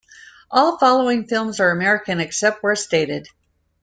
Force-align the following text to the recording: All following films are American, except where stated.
All 0.49 0.79
following 0.79 1.27
films 1.27 1.59
are 1.59 1.69
American, 1.69 2.19
except 2.19 2.63
where 2.63 2.75
stated. 2.75 3.27